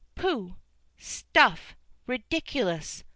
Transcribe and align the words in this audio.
"Pooh! 0.15 0.55
stuff! 0.97 1.75
ridiculous!" 2.07 3.03